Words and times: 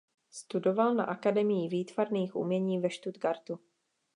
Studoval 0.29 0.93
na 0.95 1.03
akademii 1.03 1.67
výtvarných 1.69 2.35
umění 2.35 2.79
ve 2.79 2.89
Stuttgartu. 2.89 3.59